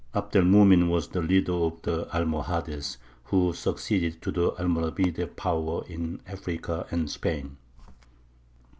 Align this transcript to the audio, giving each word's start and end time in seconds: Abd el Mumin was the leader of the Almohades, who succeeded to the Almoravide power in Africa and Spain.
Abd 0.15 0.35
el 0.35 0.43
Mumin 0.45 0.89
was 0.89 1.09
the 1.09 1.21
leader 1.21 1.53
of 1.53 1.83
the 1.83 2.05
Almohades, 2.07 2.97
who 3.25 3.53
succeeded 3.53 4.19
to 4.23 4.31
the 4.31 4.51
Almoravide 4.53 5.35
power 5.35 5.85
in 5.87 6.19
Africa 6.25 6.87
and 6.89 7.07
Spain. 7.07 7.57